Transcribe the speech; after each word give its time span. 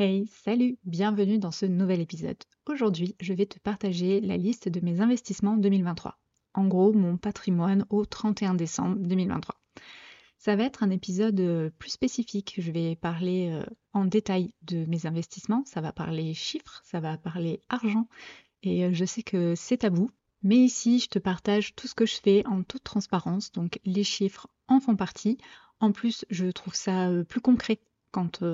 Hey, 0.00 0.28
salut, 0.28 0.78
bienvenue 0.84 1.40
dans 1.40 1.50
ce 1.50 1.66
nouvel 1.66 2.00
épisode. 2.00 2.36
Aujourd'hui, 2.66 3.16
je 3.18 3.32
vais 3.32 3.46
te 3.46 3.58
partager 3.58 4.20
la 4.20 4.36
liste 4.36 4.68
de 4.68 4.78
mes 4.78 5.00
investissements 5.00 5.56
2023. 5.56 6.16
En 6.54 6.68
gros, 6.68 6.92
mon 6.92 7.16
patrimoine 7.16 7.84
au 7.90 8.06
31 8.06 8.54
décembre 8.54 8.94
2023. 9.00 9.56
Ça 10.38 10.54
va 10.54 10.62
être 10.62 10.84
un 10.84 10.90
épisode 10.90 11.40
euh, 11.40 11.70
plus 11.80 11.90
spécifique. 11.90 12.54
Je 12.58 12.70
vais 12.70 12.94
parler 12.94 13.50
euh, 13.50 13.66
en 13.92 14.04
détail 14.04 14.54
de 14.62 14.84
mes 14.84 15.04
investissements. 15.04 15.64
Ça 15.66 15.80
va 15.80 15.90
parler 15.90 16.32
chiffres, 16.32 16.80
ça 16.84 17.00
va 17.00 17.18
parler 17.18 17.60
argent. 17.68 18.06
Et 18.62 18.84
euh, 18.84 18.90
je 18.92 19.04
sais 19.04 19.24
que 19.24 19.56
c'est 19.56 19.78
tabou. 19.78 20.12
Mais 20.44 20.58
ici, 20.58 21.00
je 21.00 21.08
te 21.08 21.18
partage 21.18 21.74
tout 21.74 21.88
ce 21.88 21.96
que 21.96 22.06
je 22.06 22.20
fais 22.22 22.46
en 22.46 22.62
toute 22.62 22.84
transparence. 22.84 23.50
Donc 23.50 23.80
les 23.84 24.04
chiffres 24.04 24.46
en 24.68 24.78
font 24.78 24.94
partie. 24.94 25.38
En 25.80 25.90
plus, 25.90 26.24
je 26.30 26.46
trouve 26.46 26.76
ça 26.76 27.10
plus 27.28 27.40
concret 27.40 27.80
quand 28.12 28.44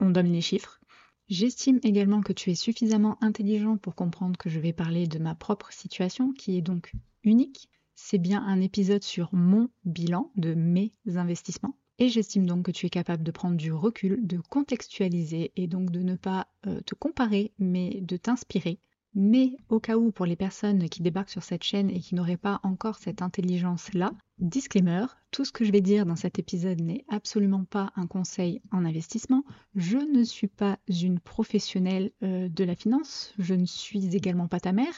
on 0.00 0.10
donne 0.10 0.32
les 0.32 0.40
chiffres. 0.40 0.80
J'estime 1.28 1.78
également 1.82 2.22
que 2.22 2.32
tu 2.32 2.50
es 2.50 2.54
suffisamment 2.54 3.18
intelligent 3.20 3.76
pour 3.76 3.94
comprendre 3.94 4.38
que 4.38 4.48
je 4.48 4.60
vais 4.60 4.72
parler 4.72 5.06
de 5.06 5.18
ma 5.18 5.34
propre 5.34 5.72
situation, 5.72 6.32
qui 6.32 6.56
est 6.56 6.62
donc 6.62 6.92
unique. 7.22 7.68
C'est 7.94 8.18
bien 8.18 8.42
un 8.42 8.60
épisode 8.60 9.02
sur 9.02 9.28
mon 9.34 9.68
bilan 9.84 10.30
de 10.36 10.54
mes 10.54 10.94
investissements. 11.06 11.76
Et 11.98 12.08
j'estime 12.08 12.46
donc 12.46 12.66
que 12.66 12.70
tu 12.70 12.86
es 12.86 12.90
capable 12.90 13.24
de 13.24 13.30
prendre 13.32 13.56
du 13.56 13.72
recul, 13.72 14.26
de 14.26 14.38
contextualiser 14.38 15.52
et 15.56 15.66
donc 15.66 15.90
de 15.90 16.00
ne 16.00 16.14
pas 16.14 16.46
euh, 16.66 16.80
te 16.82 16.94
comparer, 16.94 17.52
mais 17.58 18.00
de 18.00 18.16
t'inspirer 18.16 18.78
mais 19.20 19.56
au 19.68 19.80
cas 19.80 19.96
où, 19.96 20.12
pour 20.12 20.26
les 20.26 20.36
personnes 20.36 20.88
qui 20.88 21.02
débarquent 21.02 21.28
sur 21.28 21.42
cette 21.42 21.64
chaîne 21.64 21.90
et 21.90 21.98
qui 21.98 22.14
n'auraient 22.14 22.36
pas 22.36 22.60
encore 22.62 22.98
cette 22.98 23.20
intelligence-là, 23.20 24.12
disclaimer, 24.38 25.06
tout 25.32 25.44
ce 25.44 25.50
que 25.50 25.64
je 25.64 25.72
vais 25.72 25.80
dire 25.80 26.06
dans 26.06 26.14
cet 26.14 26.38
épisode 26.38 26.80
n'est 26.80 27.04
absolument 27.08 27.64
pas 27.64 27.90
un 27.96 28.06
conseil 28.06 28.62
en 28.70 28.84
investissement. 28.84 29.42
Je 29.74 29.98
ne 29.98 30.22
suis 30.22 30.46
pas 30.46 30.78
une 30.88 31.18
professionnelle 31.18 32.12
euh, 32.22 32.48
de 32.48 32.62
la 32.62 32.76
finance, 32.76 33.34
je 33.40 33.54
ne 33.54 33.66
suis 33.66 34.14
également 34.14 34.46
pas 34.46 34.60
ta 34.60 34.70
mère, 34.70 34.96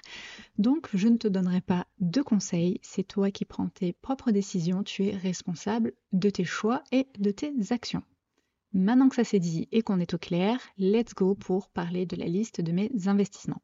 donc 0.58 0.90
je 0.92 1.08
ne 1.08 1.16
te 1.16 1.26
donnerai 1.26 1.62
pas 1.62 1.86
de 2.00 2.20
conseils, 2.20 2.78
c'est 2.82 3.08
toi 3.08 3.30
qui 3.30 3.46
prends 3.46 3.70
tes 3.70 3.94
propres 3.94 4.32
décisions, 4.32 4.82
tu 4.82 5.06
es 5.06 5.16
responsable 5.16 5.94
de 6.12 6.28
tes 6.28 6.44
choix 6.44 6.84
et 6.92 7.06
de 7.18 7.30
tes 7.30 7.54
actions. 7.70 8.02
Maintenant 8.74 9.08
que 9.08 9.16
ça 9.16 9.24
s'est 9.24 9.40
dit 9.40 9.66
et 9.72 9.80
qu'on 9.80 9.98
est 9.98 10.12
au 10.12 10.18
clair, 10.18 10.60
let's 10.76 11.14
go 11.14 11.34
pour 11.34 11.70
parler 11.70 12.04
de 12.04 12.16
la 12.16 12.26
liste 12.26 12.60
de 12.60 12.70
mes 12.70 12.90
investissements. 13.06 13.62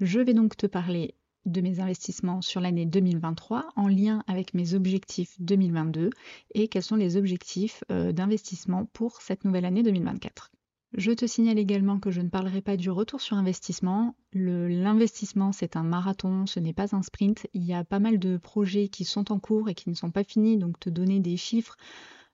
Je 0.00 0.20
vais 0.20 0.34
donc 0.34 0.56
te 0.56 0.66
parler 0.66 1.14
de 1.46 1.60
mes 1.60 1.80
investissements 1.80 2.40
sur 2.40 2.60
l'année 2.60 2.86
2023 2.86 3.68
en 3.76 3.88
lien 3.88 4.22
avec 4.26 4.54
mes 4.54 4.74
objectifs 4.74 5.34
2022 5.40 6.10
et 6.54 6.68
quels 6.68 6.82
sont 6.82 6.96
les 6.96 7.16
objectifs 7.16 7.84
euh, 7.90 8.12
d'investissement 8.12 8.86
pour 8.92 9.20
cette 9.20 9.44
nouvelle 9.44 9.64
année 9.64 9.82
2024. 9.82 10.50
Je 10.94 11.10
te 11.10 11.26
signale 11.26 11.58
également 11.58 11.98
que 11.98 12.10
je 12.10 12.20
ne 12.20 12.28
parlerai 12.28 12.60
pas 12.60 12.76
du 12.76 12.90
retour 12.90 13.22
sur 13.22 13.36
investissement. 13.36 14.14
L'investissement, 14.34 15.50
c'est 15.50 15.74
un 15.76 15.82
marathon, 15.82 16.44
ce 16.44 16.60
n'est 16.60 16.74
pas 16.74 16.94
un 16.94 17.02
sprint. 17.02 17.46
Il 17.54 17.64
y 17.64 17.72
a 17.72 17.82
pas 17.82 17.98
mal 17.98 18.18
de 18.18 18.36
projets 18.36 18.88
qui 18.88 19.06
sont 19.06 19.32
en 19.32 19.38
cours 19.38 19.70
et 19.70 19.74
qui 19.74 19.88
ne 19.88 19.94
sont 19.94 20.10
pas 20.10 20.22
finis, 20.22 20.58
donc 20.58 20.78
te 20.78 20.90
donner 20.90 21.18
des 21.20 21.38
chiffres 21.38 21.76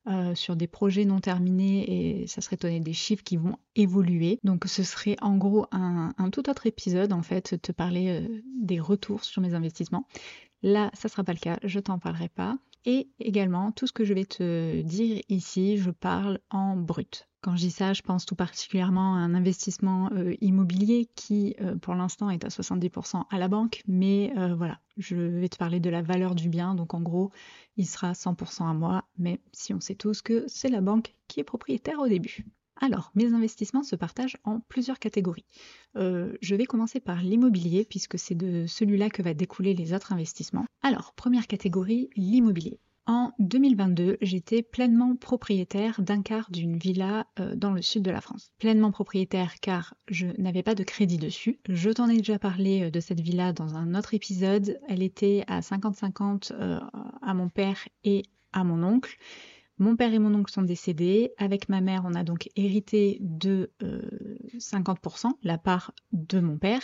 euh, 0.06 0.34
sur 0.34 0.56
des 0.56 0.66
projets 0.66 1.04
non 1.04 1.20
terminés 1.20 2.22
et 2.22 2.26
ça 2.26 2.40
serait 2.40 2.56
donner 2.56 2.80
des 2.80 2.92
chiffres 2.92 3.22
qui 3.22 3.36
vont 3.36 3.56
évoluer. 3.76 4.38
Donc 4.44 4.64
ce 4.66 4.82
serait 4.82 5.16
en 5.20 5.36
gros 5.36 5.66
un, 5.70 6.12
tout 6.30 6.48
autre 6.48 6.66
épisode 6.66 7.12
en 7.12 7.22
fait, 7.22 7.60
te 7.60 7.72
parler 7.72 8.08
euh, 8.08 8.42
des 8.62 8.80
retours 8.80 9.24
sur 9.24 9.42
mes 9.42 9.54
investissements. 9.54 10.06
Là, 10.62 10.90
ça 10.94 11.08
ne 11.08 11.10
sera 11.10 11.24
pas 11.24 11.32
le 11.32 11.38
cas, 11.38 11.58
je 11.62 11.78
t'en 11.78 11.98
parlerai 11.98 12.28
pas. 12.28 12.58
Et 12.84 13.10
également, 13.18 13.72
tout 13.72 13.86
ce 13.86 13.92
que 13.92 14.04
je 14.04 14.14
vais 14.14 14.24
te 14.24 14.80
dire 14.82 15.20
ici, 15.28 15.78
je 15.78 15.90
parle 15.90 16.38
en 16.50 16.76
brut. 16.76 17.28
Quand 17.40 17.54
je 17.54 17.66
dis 17.66 17.70
ça, 17.70 17.92
je 17.92 18.02
pense 18.02 18.26
tout 18.26 18.34
particulièrement 18.34 19.14
à 19.14 19.18
un 19.18 19.34
investissement 19.34 20.10
euh, 20.12 20.34
immobilier 20.40 21.08
qui, 21.14 21.54
euh, 21.60 21.76
pour 21.76 21.94
l'instant, 21.94 22.30
est 22.30 22.44
à 22.44 22.48
70% 22.48 23.24
à 23.30 23.38
la 23.38 23.46
banque. 23.46 23.82
Mais 23.86 24.32
euh, 24.36 24.54
voilà, 24.56 24.80
je 24.96 25.16
vais 25.16 25.48
te 25.48 25.56
parler 25.56 25.78
de 25.78 25.90
la 25.90 26.02
valeur 26.02 26.34
du 26.34 26.48
bien. 26.48 26.74
Donc, 26.74 26.94
en 26.94 27.00
gros, 27.00 27.30
il 27.76 27.86
sera 27.86 28.12
100% 28.12 28.68
à 28.68 28.74
moi. 28.74 29.04
Mais 29.18 29.40
si 29.52 29.72
on 29.72 29.80
sait 29.80 29.94
tous 29.94 30.20
que 30.20 30.44
c'est 30.48 30.68
la 30.68 30.80
banque 30.80 31.14
qui 31.28 31.38
est 31.38 31.44
propriétaire 31.44 32.00
au 32.00 32.08
début. 32.08 32.44
Alors, 32.80 33.10
mes 33.14 33.34
investissements 33.34 33.82
se 33.82 33.96
partagent 33.96 34.36
en 34.44 34.60
plusieurs 34.60 34.98
catégories. 34.98 35.44
je 35.96 36.54
vais 36.54 36.66
commencer 36.66 37.00
par 37.00 37.22
l'immobilier, 37.22 37.84
puisque 37.84 38.18
c'est 38.18 38.34
de 38.34 38.66
celui-là 38.66 39.10
que 39.10 39.22
va 39.22 39.34
découler 39.34 39.74
les 39.74 39.92
autres 39.92 40.12
investissements. 40.12 40.66
Alors, 40.82 41.12
première 41.14 41.46
catégorie, 41.46 42.08
l'immobilier. 42.16 42.78
En 43.08 43.32
2022, 43.38 44.18
j'étais 44.20 44.62
pleinement 44.62 45.16
propriétaire 45.16 46.02
d'un 46.02 46.20
quart 46.20 46.50
d'une 46.50 46.76
villa 46.76 47.26
euh, 47.40 47.56
dans 47.56 47.72
le 47.72 47.80
sud 47.80 48.02
de 48.02 48.10
la 48.10 48.20
France. 48.20 48.52
Pleinement 48.58 48.90
propriétaire 48.90 49.60
car 49.62 49.94
je 50.08 50.26
n'avais 50.36 50.62
pas 50.62 50.74
de 50.74 50.82
crédit 50.82 51.16
dessus. 51.16 51.58
Je 51.70 51.88
t'en 51.88 52.10
ai 52.10 52.18
déjà 52.18 52.38
parlé 52.38 52.82
euh, 52.82 52.90
de 52.90 53.00
cette 53.00 53.20
villa 53.20 53.54
dans 53.54 53.76
un 53.76 53.94
autre 53.94 54.12
épisode. 54.12 54.78
Elle 54.88 55.02
était 55.02 55.42
à 55.46 55.60
50-50 55.60 56.52
euh, 56.52 56.80
à 57.22 57.32
mon 57.32 57.48
père 57.48 57.78
et 58.04 58.24
à 58.52 58.62
mon 58.62 58.82
oncle. 58.82 59.16
Mon 59.78 59.96
père 59.96 60.12
et 60.12 60.18
mon 60.18 60.34
oncle 60.34 60.52
sont 60.52 60.62
décédés. 60.62 61.32
Avec 61.38 61.68
ma 61.68 61.80
mère, 61.80 62.02
on 62.04 62.14
a 62.14 62.24
donc 62.24 62.50
hérité 62.56 63.18
de 63.20 63.70
50%, 64.56 65.32
la 65.42 65.58
part 65.58 65.92
de 66.12 66.40
mon 66.40 66.58
père. 66.58 66.82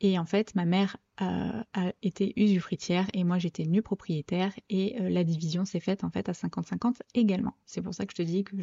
Et 0.00 0.18
en 0.18 0.26
fait, 0.26 0.54
ma 0.54 0.66
mère 0.66 0.96
a, 1.18 1.64
été 2.02 2.34
usufruitière 2.36 3.06
et 3.14 3.24
moi 3.24 3.38
j'étais 3.38 3.64
nue 3.64 3.80
propriétaire 3.80 4.52
et 4.68 5.00
euh, 5.00 5.08
la 5.08 5.24
division 5.24 5.64
s'est 5.64 5.80
faite 5.80 6.04
en 6.04 6.10
fait 6.10 6.28
à 6.28 6.32
50-50 6.32 6.96
également. 7.14 7.54
C'est 7.64 7.80
pour 7.80 7.94
ça 7.94 8.04
que 8.04 8.12
je 8.12 8.22
te 8.22 8.22
dis 8.22 8.44
que 8.44 8.54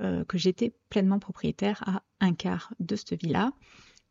euh, 0.00 0.24
que 0.24 0.38
j'étais 0.38 0.72
pleinement 0.88 1.18
propriétaire 1.18 1.82
à 1.86 2.02
un 2.20 2.34
quart 2.34 2.72
de 2.78 2.94
cette 2.94 3.20
villa 3.20 3.52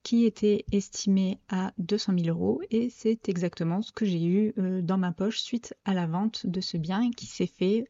qui 0.04 0.26
était 0.26 0.66
estimée 0.72 1.40
à 1.50 1.74
200 1.78 2.14
000 2.20 2.38
euros 2.38 2.62
et 2.70 2.90
c'est 2.90 3.30
exactement 3.30 3.82
ce 3.82 3.92
que 3.92 4.06
j'ai 4.06 4.24
eu 4.24 4.54
euh, 4.58 4.82
dans 4.82 4.98
ma 4.98 5.12
poche 5.12 5.40
suite 5.40 5.76
à 5.86 5.94
la 5.94 6.08
vente 6.08 6.46
de 6.46 6.62
ce 6.62 6.78
bien 6.78 7.12
qui 7.12 7.26
s'est 7.26 7.48
fait 7.48 7.86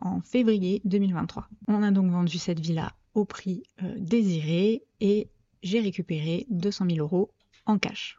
en 0.00 0.20
février 0.20 0.80
2023. 0.84 1.48
On 1.68 1.82
a 1.82 1.90
donc 1.90 2.10
vendu 2.10 2.38
cette 2.38 2.60
villa 2.60 2.92
au 3.14 3.24
prix 3.24 3.62
désiré 3.96 4.84
et 5.00 5.28
j'ai 5.62 5.80
récupéré 5.80 6.46
200 6.50 6.86
000 6.90 6.98
euros 6.98 7.30
en 7.66 7.78
cash. 7.78 8.18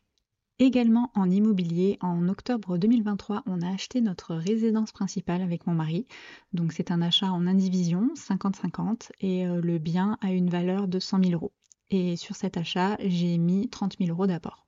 Également 0.60 1.12
en 1.14 1.30
immobilier, 1.30 2.00
en 2.02 2.28
octobre 2.30 2.80
2023, 2.80 3.44
on 3.46 3.62
a 3.62 3.72
acheté 3.72 4.02
notre 4.02 4.34
résidence 4.34 4.92
principale 4.92 5.44
avec 5.44 5.68
mon 5.68 5.76
mari. 5.76 6.08
Donc 6.52 6.74
c'est 6.74 6.90
un 6.90 7.04
achat 7.04 7.32
en 7.32 7.46
indivision, 7.46 8.10
50-50, 8.16 9.12
et 9.22 9.46
euh, 9.46 9.62
le 9.62 9.78
bien 9.78 10.18
a 10.22 10.32
une 10.32 10.50
valeur 10.50 10.88
de 10.88 10.98
100 10.98 11.26
000 11.26 11.34
euros. 11.34 11.52
Et 11.90 12.16
sur 12.16 12.36
cet 12.36 12.58
achat, 12.58 12.98
j'ai 13.00 13.38
mis 13.38 13.70
30 13.70 13.98
000 14.00 14.10
euros 14.10 14.28
d'apport. 14.28 14.66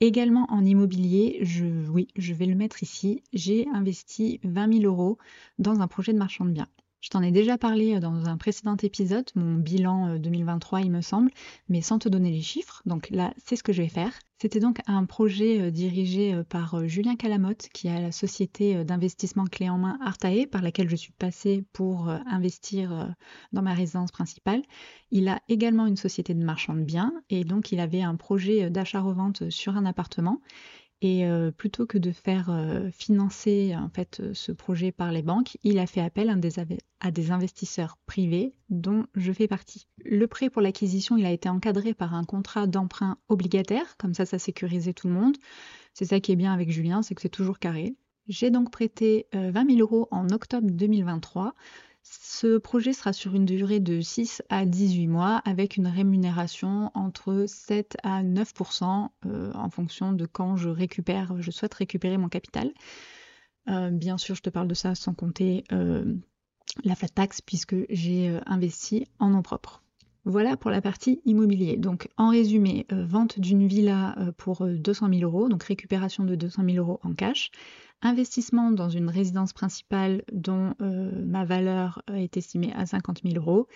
Également 0.00 0.46
en 0.50 0.64
immobilier, 0.64 1.38
je, 1.42 1.66
oui, 1.88 2.08
je 2.16 2.32
vais 2.32 2.46
le 2.46 2.54
mettre 2.54 2.82
ici, 2.82 3.22
j'ai 3.32 3.66
investi 3.68 4.38
20 4.44 4.80
000 4.80 4.84
euros 4.84 5.18
dans 5.58 5.80
un 5.80 5.88
projet 5.88 6.12
de 6.12 6.18
marchand 6.18 6.44
de 6.44 6.52
biens. 6.52 6.68
Je 7.00 7.10
t'en 7.10 7.22
ai 7.22 7.30
déjà 7.30 7.56
parlé 7.58 7.94
euh, 7.94 8.00
dans 8.00 8.26
un 8.26 8.36
précédent 8.36 8.76
épisode, 8.82 9.30
mon 9.36 9.54
bilan 9.54 10.18
2023 10.18 10.80
euh, 10.80 10.82
il 10.82 10.90
me 10.90 11.00
semble, 11.00 11.30
mais 11.68 11.80
sans 11.80 11.98
te 11.98 12.08
donner 12.08 12.32
les 12.32 12.42
chiffres. 12.42 12.82
Donc 12.86 13.10
là, 13.10 13.32
c'est 13.44 13.54
ce 13.54 13.62
que 13.62 13.72
je 13.72 13.82
vais 13.82 13.88
faire. 13.88 14.12
C'était 14.40 14.58
donc 14.58 14.80
un 14.86 15.04
projet 15.04 15.60
euh, 15.60 15.70
dirigé 15.70 16.42
par 16.48 16.86
Julien 16.88 17.14
Calamotte, 17.14 17.68
qui 17.72 17.88
a 17.88 18.00
la 18.00 18.10
société 18.10 18.84
d'investissement 18.84 19.44
clé 19.44 19.68
en 19.68 19.78
main 19.78 19.98
Artae, 20.04 20.46
par 20.50 20.62
laquelle 20.62 20.88
je 20.88 20.96
suis 20.96 21.12
passée 21.12 21.64
pour 21.72 22.08
investir 22.08 23.14
dans 23.52 23.62
ma 23.62 23.74
résidence 23.74 24.10
principale. 24.10 24.62
Il 25.10 25.28
a 25.28 25.40
également 25.48 25.86
une 25.86 25.96
société 25.96 26.34
de 26.34 26.44
marchand 26.44 26.74
de 26.74 26.82
biens, 26.82 27.12
et 27.30 27.44
donc 27.44 27.72
il 27.72 27.80
avait 27.80 28.02
un 28.02 28.16
projet 28.16 28.70
d'achat-revente 28.70 29.50
sur 29.50 29.76
un 29.76 29.86
appartement. 29.86 30.40
Et 31.00 31.26
euh, 31.26 31.52
plutôt 31.52 31.86
que 31.86 31.96
de 31.96 32.10
faire 32.10 32.50
euh, 32.50 32.90
financer 32.90 33.76
en 33.76 33.88
fait 33.88 34.18
euh, 34.18 34.34
ce 34.34 34.50
projet 34.50 34.90
par 34.90 35.12
les 35.12 35.22
banques, 35.22 35.56
il 35.62 35.78
a 35.78 35.86
fait 35.86 36.00
appel 36.00 36.28
à 36.28 37.10
des, 37.12 37.30
investisseurs 37.30 37.98
privés 38.06 38.52
dont 38.68 39.06
je 39.14 39.32
fais 39.32 39.46
partie. 39.46 39.86
Le 40.04 40.26
prêt 40.26 40.50
pour 40.50 40.60
l'acquisition, 40.60 41.16
il 41.16 41.24
a 41.24 41.30
été 41.30 41.48
encadré 41.48 41.94
par 41.94 42.14
un 42.14 42.24
contrat 42.24 42.66
d'emprunt 42.66 43.16
obligataire, 43.28 43.96
comme 43.96 44.12
ça 44.12 44.26
ça 44.26 44.40
sécurisait 44.40 44.92
tout 44.92 45.06
le 45.06 45.14
monde. 45.14 45.36
C'est 45.94 46.06
ça 46.06 46.18
qui 46.18 46.32
est 46.32 46.36
bien 46.36 46.52
avec 46.52 46.70
Julien, 46.70 47.02
c'est 47.02 47.14
que 47.14 47.22
c'est 47.22 47.28
toujours 47.28 47.60
carré. 47.60 47.94
J'ai 48.26 48.50
donc 48.50 48.70
prêté 48.70 49.26
20 49.32 49.70
000 49.70 49.80
euros 49.80 50.08
en 50.10 50.28
octobre 50.30 50.68
2023 50.70 51.54
ce 52.10 52.56
projet 52.56 52.92
sera 52.92 53.12
sur 53.12 53.34
une 53.34 53.44
durée 53.44 53.80
de 53.80 54.00
6 54.00 54.42
à 54.48 54.64
18 54.64 55.08
mois 55.08 55.42
avec 55.44 55.76
une 55.76 55.88
rémunération 55.88 56.90
entre 56.94 57.44
7 57.46 57.96
à 58.02 58.22
9% 58.22 59.08
euh, 59.26 59.52
en 59.52 59.70
fonction 59.70 60.12
de 60.12 60.24
quand 60.24 60.56
je 60.56 60.68
récupère, 60.68 61.34
je 61.40 61.50
souhaite 61.50 61.74
récupérer 61.74 62.16
mon 62.16 62.28
capital. 62.28 62.72
Euh, 63.68 63.90
bien 63.90 64.16
sûr, 64.16 64.34
je 64.34 64.42
te 64.42 64.50
parle 64.50 64.68
de 64.68 64.74
ça 64.74 64.94
sans 64.94 65.12
compter 65.14 65.64
euh, 65.72 66.14
la 66.84 66.94
flat 66.94 67.08
tax 67.08 67.40
puisque 67.40 67.76
j'ai 67.90 68.38
investi 68.46 69.06
en 69.18 69.30
nom 69.30 69.42
propre. 69.42 69.82
Voilà 70.28 70.58
pour 70.58 70.70
la 70.70 70.82
partie 70.82 71.22
immobilier. 71.24 71.78
Donc 71.78 72.10
en 72.18 72.28
résumé, 72.28 72.86
vente 72.90 73.40
d'une 73.40 73.66
villa 73.66 74.14
pour 74.36 74.66
200 74.66 75.08
000 75.08 75.22
euros, 75.22 75.48
donc 75.48 75.62
récupération 75.62 76.22
de 76.22 76.34
200 76.34 76.64
000 76.66 76.76
euros 76.76 77.00
en 77.02 77.14
cash, 77.14 77.50
investissement 78.02 78.70
dans 78.70 78.90
une 78.90 79.08
résidence 79.08 79.54
principale 79.54 80.24
dont 80.30 80.74
euh, 80.82 81.24
ma 81.24 81.46
valeur 81.46 82.02
est 82.12 82.36
estimée 82.36 82.74
à 82.74 82.84
50 82.84 83.22
000 83.24 83.36
euros 83.36 83.68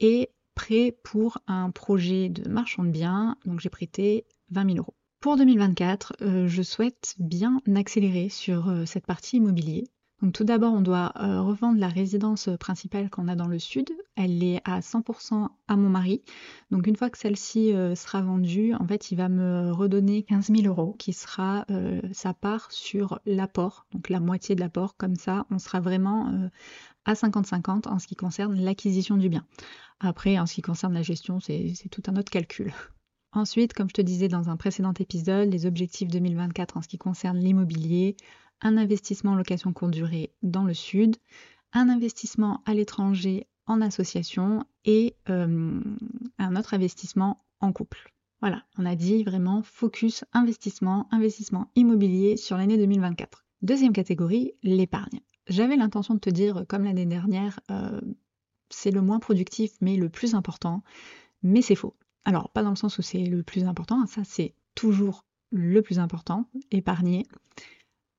et 0.00 0.30
prêt 0.54 0.96
pour 1.04 1.40
un 1.46 1.70
projet 1.70 2.30
de 2.30 2.48
marchand 2.48 2.84
de 2.84 2.90
biens, 2.90 3.36
donc 3.44 3.60
j'ai 3.60 3.68
prêté 3.68 4.24
20 4.50 4.64
000 4.64 4.78
euros. 4.78 4.94
Pour 5.20 5.36
2024, 5.36 6.46
je 6.46 6.62
souhaite 6.62 7.16
bien 7.18 7.60
accélérer 7.76 8.30
sur 8.30 8.72
cette 8.86 9.04
partie 9.04 9.36
immobilier. 9.36 9.84
Donc 10.20 10.32
tout 10.32 10.42
d'abord, 10.42 10.72
on 10.72 10.80
doit 10.80 11.12
euh, 11.20 11.40
revendre 11.40 11.78
la 11.78 11.86
résidence 11.86 12.48
principale 12.58 13.08
qu'on 13.08 13.28
a 13.28 13.36
dans 13.36 13.46
le 13.46 13.60
sud. 13.60 13.88
Elle 14.16 14.42
est 14.42 14.60
à 14.64 14.80
100% 14.80 15.48
à 15.68 15.76
mon 15.76 15.88
mari. 15.88 16.22
Donc 16.72 16.88
une 16.88 16.96
fois 16.96 17.08
que 17.08 17.18
celle-ci 17.18 17.72
euh, 17.72 17.94
sera 17.94 18.20
vendue, 18.20 18.74
en 18.74 18.86
fait, 18.86 19.12
il 19.12 19.16
va 19.16 19.28
me 19.28 19.70
redonner 19.70 20.24
15 20.24 20.48
000 20.48 20.62
euros, 20.66 20.96
qui 20.98 21.12
sera 21.12 21.64
euh, 21.70 22.00
sa 22.12 22.34
part 22.34 22.72
sur 22.72 23.20
l'apport, 23.26 23.86
donc 23.92 24.08
la 24.08 24.18
moitié 24.18 24.56
de 24.56 24.60
l'apport. 24.60 24.96
Comme 24.96 25.14
ça, 25.14 25.46
on 25.50 25.60
sera 25.60 25.78
vraiment 25.78 26.50
à 27.04 27.14
50-50 27.14 27.88
en 27.88 28.00
ce 28.00 28.08
qui 28.08 28.16
concerne 28.16 28.60
l'acquisition 28.60 29.16
du 29.16 29.28
bien. 29.28 29.46
Après, 30.00 30.38
en 30.38 30.46
ce 30.46 30.54
qui 30.54 30.62
concerne 30.62 30.94
la 30.94 31.02
gestion, 31.02 31.38
c'est 31.38 31.74
tout 31.90 32.02
un 32.08 32.16
autre 32.16 32.30
calcul. 32.30 32.72
Ensuite, 33.32 33.74
comme 33.74 33.88
je 33.88 33.94
te 33.94 34.02
disais 34.02 34.28
dans 34.28 34.48
un 34.48 34.56
précédent 34.56 34.94
épisode, 34.98 35.52
les 35.52 35.66
objectifs 35.66 36.08
2024 36.08 36.76
en 36.78 36.82
ce 36.82 36.88
qui 36.88 36.96
concerne 36.96 37.38
l'immobilier, 37.38 38.16
un 38.62 38.76
investissement 38.76 39.32
en 39.32 39.36
location 39.36 39.72
courte 39.72 39.92
durée 39.92 40.32
dans 40.42 40.64
le 40.64 40.74
sud, 40.74 41.16
un 41.72 41.88
investissement 41.88 42.62
à 42.66 42.74
l'étranger 42.74 43.46
en 43.66 43.80
association 43.80 44.64
et 44.84 45.14
euh, 45.28 45.80
un 46.38 46.56
autre 46.56 46.74
investissement 46.74 47.44
en 47.60 47.72
couple. 47.72 48.12
Voilà, 48.40 48.64
on 48.78 48.86
a 48.86 48.94
dit 48.94 49.24
vraiment 49.24 49.62
focus 49.62 50.24
investissement, 50.32 51.08
investissement 51.10 51.70
immobilier 51.74 52.36
sur 52.36 52.56
l'année 52.56 52.78
2024. 52.78 53.44
Deuxième 53.62 53.92
catégorie, 53.92 54.52
l'épargne. 54.62 55.20
J'avais 55.48 55.76
l'intention 55.76 56.14
de 56.14 56.20
te 56.20 56.30
dire, 56.30 56.64
comme 56.68 56.84
l'année 56.84 57.06
dernière, 57.06 57.58
euh, 57.70 58.00
c'est 58.70 58.90
le 58.90 59.02
moins 59.02 59.18
productif 59.18 59.72
mais 59.80 59.96
le 59.96 60.08
plus 60.08 60.34
important, 60.34 60.82
mais 61.42 61.62
c'est 61.62 61.74
faux. 61.74 61.96
Alors, 62.24 62.50
pas 62.50 62.62
dans 62.62 62.70
le 62.70 62.76
sens 62.76 62.98
où 62.98 63.02
c'est 63.02 63.24
le 63.24 63.42
plus 63.42 63.64
important, 63.64 64.06
ça 64.06 64.22
c'est 64.24 64.54
toujours 64.74 65.24
le 65.50 65.80
plus 65.80 65.98
important, 65.98 66.48
épargner 66.70 67.26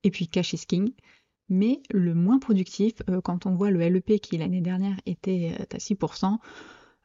et 0.04 0.12
puis 0.12 0.28
cash 0.28 0.54
is 0.54 0.66
king. 0.68 0.92
Mais 1.50 1.82
le 1.90 2.14
moins 2.14 2.40
productif, 2.40 2.94
euh, 3.10 3.22
quand 3.22 3.46
on 3.46 3.56
voit 3.56 3.72
le 3.72 3.80
LEP 3.80 4.20
qui 4.22 4.38
l'année 4.38 4.62
dernière 4.62 4.98
était 5.06 5.56
euh, 5.60 5.64
à 5.74 5.78
6%, 5.78 6.38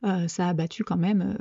euh, 0.05 0.29
ça 0.29 0.49
a 0.49 0.55
battu 0.55 0.85
quand 0.85 0.99
même 0.99 1.39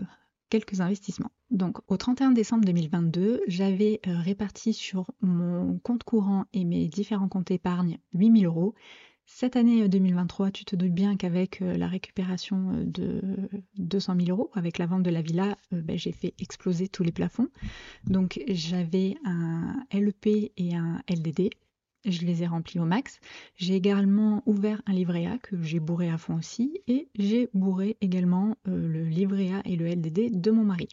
quelques 0.49 0.79
investissements. 0.79 1.31
Donc 1.51 1.79
au 1.89 1.97
31 1.97 2.31
décembre 2.31 2.63
2022, 2.65 3.41
j'avais 3.47 3.99
réparti 4.05 4.73
sur 4.73 5.11
mon 5.21 5.79
compte 5.79 6.03
courant 6.03 6.45
et 6.53 6.63
mes 6.63 6.87
différents 6.87 7.27
comptes 7.27 7.51
épargne 7.51 7.99
8000 8.13 8.45
euros. 8.45 8.73
Cette 9.25 9.55
année 9.55 9.87
2023, 9.87 10.51
tu 10.51 10.65
te 10.65 10.75
doutes 10.75 10.93
bien 10.93 11.15
qu'avec 11.15 11.59
la 11.61 11.87
récupération 11.87 12.83
de 12.85 13.21
200 13.77 14.15
000 14.25 14.29
euros, 14.29 14.51
avec 14.53 14.77
la 14.77 14.85
vente 14.85 15.03
de 15.03 15.09
la 15.09 15.21
villa, 15.21 15.57
ben, 15.71 15.97
j'ai 15.97 16.11
fait 16.11 16.33
exploser 16.39 16.87
tous 16.87 17.03
les 17.03 17.11
plafonds. 17.11 17.47
Donc 18.05 18.41
j'avais 18.47 19.15
un 19.25 19.83
LEP 19.91 20.51
et 20.57 20.75
un 20.75 21.01
LDD. 21.09 21.49
Je 22.05 22.25
les 22.25 22.43
ai 22.43 22.47
remplis 22.47 22.79
au 22.79 22.85
max. 22.85 23.19
J'ai 23.55 23.75
également 23.75 24.43
ouvert 24.45 24.81
un 24.85 24.93
livret 24.93 25.25
A 25.25 25.37
que 25.37 25.61
j'ai 25.61 25.79
bourré 25.79 26.09
à 26.09 26.17
fond 26.17 26.35
aussi. 26.35 26.81
Et 26.87 27.07
j'ai 27.15 27.49
bourré 27.53 27.97
également 28.01 28.57
le 28.65 29.05
livret 29.05 29.51
A 29.53 29.61
et 29.63 29.77
le 29.77 29.87
LDD 29.87 30.41
de 30.41 30.51
mon 30.51 30.65
mari. 30.65 30.89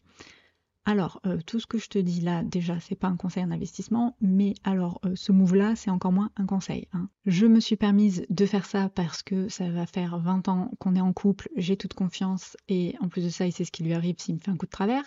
Alors, 0.87 1.21
euh, 1.27 1.39
tout 1.47 1.61
ce 1.61 1.67
que 1.67 1.79
je 1.79 1.89
te 1.89 1.99
dis 1.99 2.21
là, 2.21 2.43
déjà, 2.43 2.81
c'est 2.81 2.95
pas 2.95 3.09
un 3.09 3.17
conseil 3.17 3.45
en 3.45 3.51
investissement, 3.51 4.17
mais 4.21 4.55
alors 4.65 4.99
euh, 5.05 5.15
ce 5.15 5.31
move-là, 5.31 5.77
c'est 5.77 5.91
encore 5.91 6.11
moins 6.11 6.31
un 6.37 6.47
conseil. 6.47 6.89
Hein. 6.95 7.11
Je 7.27 7.47
me 7.47 7.61
suis 7.61 7.77
permise 7.77 8.25
de 8.31 8.47
faire 8.47 8.65
ça 8.65 8.89
parce 8.89 9.23
que 9.23 9.49
ça 9.49 9.69
va 9.69 9.85
faire 9.85 10.19
20 10.19 10.49
ans 10.49 10.71
qu'on 10.79 10.97
est 10.97 11.01
en 11.01 11.13
couple, 11.13 11.51
j'ai 11.57 11.77
toute 11.77 11.93
confiance, 11.93 12.57
et 12.69 12.95
en 13.01 13.09
plus 13.09 13.25
de 13.25 13.29
ça, 13.29 13.47
il 13.47 13.53
sait 13.53 13.65
ce 13.65 13.73
qui 13.73 13.85
lui 13.85 13.93
arrive 13.93 14.17
s'il 14.19 14.37
me 14.37 14.41
fait 14.41 14.51
un 14.51 14.57
coup 14.57 14.67
de 14.67 14.71
travers. 14.71 15.05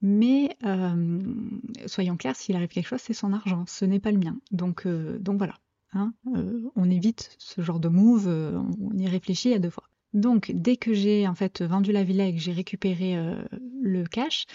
Mais 0.00 0.56
euh, 0.64 1.20
soyons 1.86 2.16
clairs, 2.16 2.36
s'il 2.36 2.56
arrive 2.56 2.68
quelque 2.68 2.88
chose, 2.88 3.00
c'est 3.02 3.12
son 3.12 3.34
argent, 3.34 3.64
ce 3.66 3.84
n'est 3.84 4.00
pas 4.00 4.12
le 4.12 4.18
mien. 4.18 4.38
Donc, 4.52 4.86
donc 4.86 5.36
voilà. 5.36 5.54
Hein, 5.92 6.14
on 6.76 6.88
évite 6.88 7.34
ce 7.38 7.62
genre 7.62 7.80
de 7.80 7.88
move, 7.88 8.28
on 8.28 8.96
y 8.96 9.08
réfléchit 9.08 9.52
à 9.52 9.58
deux 9.58 9.70
fois. 9.70 9.84
Donc, 10.12 10.50
dès 10.54 10.76
que 10.76 10.92
j'ai 10.92 11.28
en 11.28 11.34
fait 11.34 11.62
vendu 11.62 11.92
la 11.92 12.02
villa 12.02 12.26
et 12.26 12.34
que 12.34 12.40
j'ai 12.40 12.52
récupéré 12.52 13.16
le 13.80 14.04
cash, 14.04 14.46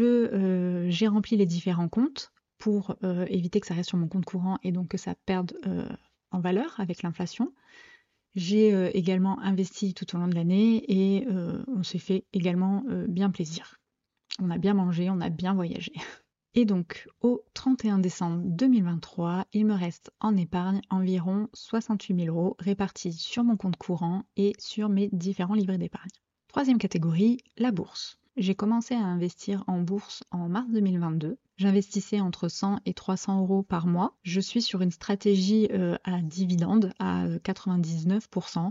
euh, 0.00 0.86
j'ai 0.88 1.06
rempli 1.06 1.36
les 1.36 1.46
différents 1.46 1.88
comptes 1.88 2.32
pour 2.58 2.96
euh, 3.04 3.26
éviter 3.28 3.60
que 3.60 3.66
ça 3.66 3.74
reste 3.74 3.90
sur 3.90 3.98
mon 3.98 4.08
compte 4.08 4.24
courant 4.24 4.58
et 4.62 4.72
donc 4.72 4.88
que 4.88 4.98
ça 4.98 5.14
perde 5.26 5.56
euh, 5.66 5.88
en 6.30 6.40
valeur 6.40 6.78
avec 6.80 7.02
l'inflation. 7.02 7.52
J'ai 8.34 8.96
également 8.96 9.40
investi 9.40 9.94
tout 9.94 10.14
au 10.14 10.18
long 10.18 10.28
de 10.28 10.34
l'année 10.34 10.84
et 10.86 11.26
on 11.66 11.82
s'est 11.82 11.98
fait 11.98 12.24
également 12.32 12.84
bien 13.08 13.30
plaisir. 13.30 13.80
On 14.38 14.50
a 14.50 14.58
bien 14.58 14.74
mangé, 14.74 15.10
on 15.10 15.20
a 15.20 15.28
bien 15.28 15.54
voyagé. 15.54 15.92
Et 16.58 16.64
donc 16.64 17.06
au 17.20 17.44
31 17.54 18.00
décembre 18.00 18.42
2023, 18.44 19.46
il 19.52 19.64
me 19.64 19.74
reste 19.74 20.10
en 20.18 20.36
épargne 20.36 20.80
environ 20.90 21.46
68 21.54 22.24
000 22.24 22.36
euros 22.36 22.56
répartis 22.58 23.12
sur 23.12 23.44
mon 23.44 23.56
compte 23.56 23.76
courant 23.76 24.24
et 24.36 24.54
sur 24.58 24.88
mes 24.88 25.08
différents 25.12 25.54
livrets 25.54 25.78
d'épargne. 25.78 26.10
Troisième 26.48 26.78
catégorie, 26.78 27.38
la 27.58 27.70
bourse. 27.70 28.18
J'ai 28.38 28.54
commencé 28.54 28.94
à 28.94 29.00
investir 29.00 29.64
en 29.66 29.80
bourse 29.80 30.22
en 30.30 30.48
mars 30.48 30.70
2022. 30.70 31.38
J'investissais 31.56 32.20
entre 32.20 32.46
100 32.46 32.78
et 32.86 32.94
300 32.94 33.40
euros 33.40 33.64
par 33.64 33.88
mois. 33.88 34.16
Je 34.22 34.38
suis 34.38 34.62
sur 34.62 34.80
une 34.80 34.92
stratégie 34.92 35.66
euh, 35.72 35.96
à 36.04 36.22
dividende 36.22 36.92
à 37.00 37.26
99%. 37.26 38.70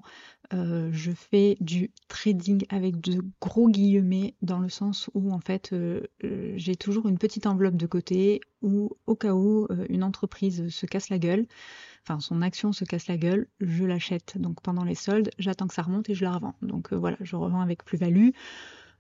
Euh, 0.53 0.89
je 0.93 1.11
fais 1.11 1.57
du 1.59 1.91
trading 2.07 2.65
avec 2.69 3.01
de 3.01 3.21
gros 3.41 3.67
guillemets 3.67 4.35
dans 4.41 4.59
le 4.59 4.69
sens 4.69 5.09
où 5.13 5.33
en 5.33 5.41
fait 5.41 5.73
euh, 5.73 5.99
j'ai 6.55 6.77
toujours 6.77 7.09
une 7.09 7.17
petite 7.17 7.45
enveloppe 7.45 7.75
de 7.75 7.87
côté 7.87 8.39
où 8.61 8.91
au 9.05 9.15
cas 9.15 9.33
où 9.33 9.67
une 9.89 10.05
entreprise 10.05 10.69
se 10.69 10.85
casse 10.85 11.09
la 11.09 11.19
gueule, 11.19 11.45
enfin 12.03 12.21
son 12.21 12.41
action 12.41 12.71
se 12.71 12.85
casse 12.85 13.07
la 13.07 13.17
gueule, 13.17 13.47
je 13.59 13.83
l'achète 13.83 14.37
donc 14.37 14.61
pendant 14.61 14.85
les 14.85 14.95
soldes, 14.95 15.29
j'attends 15.37 15.67
que 15.67 15.73
ça 15.73 15.81
remonte 15.81 16.09
et 16.09 16.15
je 16.15 16.23
la 16.23 16.31
revends. 16.31 16.55
Donc 16.61 16.93
voilà, 16.93 17.17
je 17.19 17.35
revends 17.35 17.61
avec 17.61 17.83
plus-value. 17.83 18.29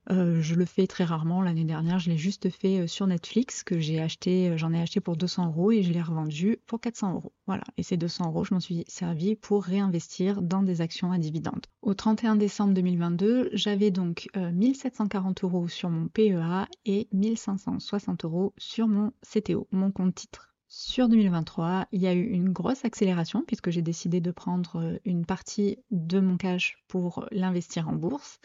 Euh, 0.09 0.41
je 0.41 0.55
le 0.55 0.65
fais 0.65 0.87
très 0.87 1.03
rarement. 1.03 1.41
L'année 1.41 1.65
dernière, 1.65 1.99
je 1.99 2.09
l'ai 2.09 2.17
juste 2.17 2.49
fait 2.49 2.79
euh, 2.79 2.87
sur 2.87 3.07
Netflix, 3.07 3.63
que 3.63 3.79
j'ai 3.79 4.01
acheté, 4.01 4.49
euh, 4.49 4.57
j'en 4.57 4.73
ai 4.73 4.81
acheté 4.81 4.99
pour 5.01 5.17
200 5.17 5.47
euros 5.47 5.71
et 5.71 5.83
je 5.83 5.91
l'ai 5.91 6.01
revendu 6.01 6.57
pour 6.65 6.79
400 6.79 7.13
euros. 7.15 7.33
Voilà. 7.45 7.63
Et 7.77 7.83
ces 7.83 7.97
200 7.97 8.27
euros, 8.27 8.43
je 8.43 8.53
m'en 8.53 8.59
suis 8.59 8.85
servi 8.87 9.35
pour 9.35 9.63
réinvestir 9.63 10.41
dans 10.41 10.63
des 10.63 10.81
actions 10.81 11.11
à 11.11 11.17
dividendes. 11.17 11.65
Au 11.81 11.93
31 11.93 12.35
décembre 12.35 12.73
2022, 12.73 13.49
j'avais 13.53 13.91
donc 13.91 14.29
1740 14.35 15.43
euros 15.43 15.67
sur 15.67 15.89
mon 15.89 16.07
PEA 16.07 16.67
et 16.85 17.07
1560 17.13 18.25
euros 18.25 18.53
sur 18.57 18.87
mon 18.87 19.11
CTO, 19.23 19.67
mon 19.71 19.91
compte 19.91 20.15
titre. 20.15 20.56
Sur 20.69 21.07
2023, 21.07 21.87
il 21.93 22.01
y 22.01 22.07
a 22.07 22.13
eu 22.13 22.23
une 22.23 22.49
grosse 22.49 22.83
accélération 22.83 23.41
puisque 23.47 23.69
j'ai 23.69 23.81
décidé 23.81 24.19
de 24.19 24.31
prendre 24.31 24.81
euh, 24.81 24.97
une 25.05 25.25
partie 25.25 25.79
de 25.91 26.19
mon 26.19 26.35
cash 26.35 26.83
pour 26.89 27.25
l'investir 27.31 27.87
en 27.87 27.93
bourse. 27.93 28.39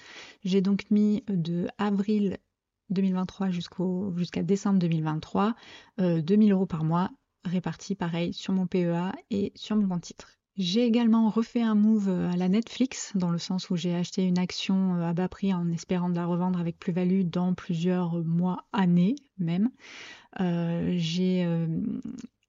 J'ai 0.45 0.61
donc 0.61 0.89
mis 0.91 1.25
de 1.27 1.67
avril 1.79 2.39
2023 2.91 3.51
jusqu'à 3.51 4.43
décembre 4.45 4.79
2023 4.79 5.55
2000 5.99 6.53
euh, 6.53 6.55
euros 6.55 6.67
par 6.67 6.85
mois 6.85 7.11
répartis 7.45 7.97
pareil 7.97 8.33
sur 8.33 8.53
mon 8.53 8.69
PEA 8.69 9.13
et 9.31 9.53
sur 9.57 9.75
mon 9.75 9.89
compte 9.89 10.03
titre. 10.03 10.39
J'ai 10.59 10.85
également 10.85 11.31
refait 11.31 11.63
un 11.63 11.75
move 11.75 12.11
à 12.11 12.37
la 12.37 12.49
Netflix, 12.49 13.13
dans 13.15 13.31
le 13.31 13.39
sens 13.39 13.71
où 13.71 13.77
j'ai 13.77 13.95
acheté 13.95 14.27
une 14.27 14.39
action 14.39 14.97
euh, 14.97 15.09
à 15.09 15.15
bas 15.15 15.29
prix 15.29 15.55
en 15.55 15.71
espérant 15.71 16.11
de 16.11 16.15
la 16.15 16.27
revendre 16.27 16.61
avec 16.61 16.79
plus-value 16.79 17.23
dans 17.23 17.55
plusieurs 17.55 18.23
mois, 18.23 18.67
années 18.73 19.15
même. 19.39 19.71
Euh, 20.41 20.99
euh, 21.21 21.67